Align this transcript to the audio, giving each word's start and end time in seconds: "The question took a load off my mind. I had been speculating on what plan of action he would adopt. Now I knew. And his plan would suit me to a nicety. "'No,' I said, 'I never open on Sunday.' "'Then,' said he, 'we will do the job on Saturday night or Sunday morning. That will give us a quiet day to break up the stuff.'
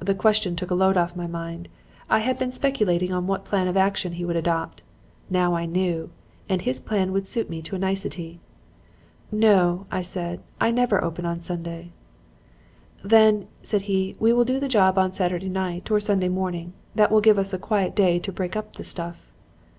"The 0.00 0.14
question 0.14 0.54
took 0.54 0.70
a 0.70 0.74
load 0.74 0.98
off 0.98 1.16
my 1.16 1.26
mind. 1.26 1.66
I 2.10 2.18
had 2.18 2.38
been 2.38 2.52
speculating 2.52 3.10
on 3.10 3.26
what 3.26 3.46
plan 3.46 3.68
of 3.68 3.76
action 3.78 4.12
he 4.12 4.24
would 4.26 4.36
adopt. 4.36 4.82
Now 5.30 5.54
I 5.54 5.64
knew. 5.64 6.10
And 6.46 6.60
his 6.60 6.78
plan 6.78 7.10
would 7.12 7.26
suit 7.26 7.48
me 7.48 7.62
to 7.62 7.76
a 7.76 7.78
nicety. 7.78 8.38
"'No,' 9.30 9.86
I 9.90 10.02
said, 10.02 10.40
'I 10.60 10.72
never 10.72 11.02
open 11.02 11.24
on 11.24 11.40
Sunday.' 11.40 11.88
"'Then,' 13.02 13.46
said 13.62 13.80
he, 13.88 14.14
'we 14.20 14.34
will 14.34 14.44
do 14.44 14.60
the 14.60 14.68
job 14.68 14.98
on 14.98 15.10
Saturday 15.10 15.48
night 15.48 15.90
or 15.90 15.98
Sunday 16.00 16.28
morning. 16.28 16.74
That 16.94 17.10
will 17.10 17.22
give 17.22 17.38
us 17.38 17.54
a 17.54 17.58
quiet 17.58 17.96
day 17.96 18.18
to 18.18 18.30
break 18.30 18.54
up 18.54 18.76
the 18.76 18.84
stuff.' 18.84 19.32